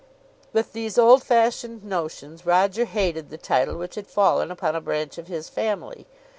With 0.51 0.73
these 0.73 0.97
old 0.97 1.21
fashioned 1.21 1.83
notions 1.83 2.43
Roger 2.43 2.85
hated 2.85 3.29
the 3.29 3.37
title 3.37 3.77
which 3.77 3.93
had 3.93 4.07
fallen 4.07 4.49
upon 4.49 4.75
a 4.75 4.81
branch 4.81 5.19
of 5.19 5.27
his 5.27 5.47
family. 5.47 6.07